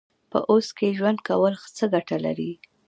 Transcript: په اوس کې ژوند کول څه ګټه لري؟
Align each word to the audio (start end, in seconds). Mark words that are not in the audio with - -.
په 0.31 0.39
اوس 0.51 0.67
کې 0.77 0.95
ژوند 0.97 1.19
کول 1.27 1.53
څه 1.77 1.83
ګټه 1.93 2.17
لري؟ 2.25 2.51